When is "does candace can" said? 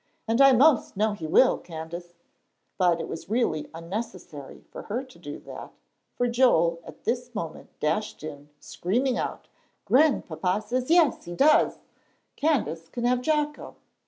11.35-13.03